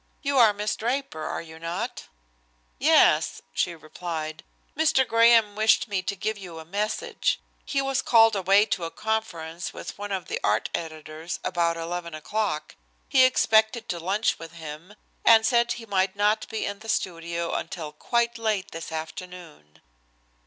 "You 0.23 0.39
are 0.39 0.51
Miss 0.51 0.75
Draper, 0.75 1.21
are 1.21 1.43
you 1.43 1.59
not?" 1.59 2.05
"Yes," 2.79 3.43
she 3.53 3.75
replied. 3.75 4.43
"Mr. 4.75 5.07
Graham 5.07 5.55
wished 5.55 5.87
me 5.87 6.01
to 6.01 6.15
give 6.15 6.39
you 6.39 6.57
a 6.57 6.65
message. 6.65 7.39
He 7.63 7.83
was 7.83 8.01
called 8.01 8.35
away 8.35 8.65
to 8.65 8.85
a 8.85 8.89
conference 8.89 9.73
with 9.75 9.99
one 9.99 10.11
of 10.11 10.25
the 10.27 10.39
art 10.43 10.71
editors 10.73 11.39
about 11.43 11.77
11 11.77 12.15
o'clock. 12.15 12.75
He 13.07 13.25
expected 13.25 13.87
to 13.89 13.99
lunch 13.99 14.39
with 14.39 14.53
him 14.53 14.95
and 15.23 15.45
said 15.45 15.73
he 15.73 15.85
might 15.85 16.15
not 16.15 16.49
be 16.49 16.65
in 16.65 16.79
the 16.79 16.89
studio 16.89 17.53
until 17.53 17.91
quite 17.91 18.39
late 18.39 18.71
this 18.71 18.91
afternoon." 18.91 19.83